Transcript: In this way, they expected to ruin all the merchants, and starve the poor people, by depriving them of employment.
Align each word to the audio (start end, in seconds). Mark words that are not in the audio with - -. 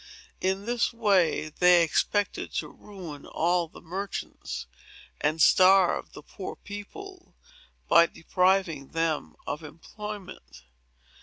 In 0.41 0.65
this 0.65 0.91
way, 0.91 1.49
they 1.49 1.83
expected 1.83 2.51
to 2.53 2.69
ruin 2.69 3.27
all 3.27 3.67
the 3.67 3.81
merchants, 3.81 4.65
and 5.19 5.39
starve 5.39 6.13
the 6.13 6.23
poor 6.23 6.55
people, 6.55 7.35
by 7.87 8.07
depriving 8.07 8.87
them 8.93 9.35
of 9.45 9.63
employment. 9.63 10.63